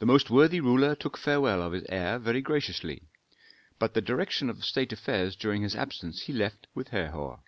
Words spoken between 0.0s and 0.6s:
The most worthy